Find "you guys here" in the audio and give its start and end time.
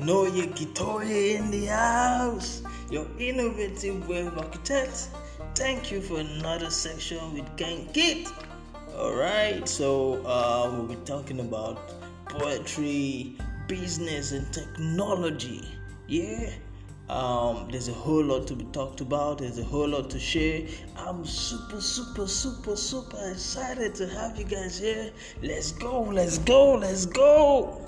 24.38-25.12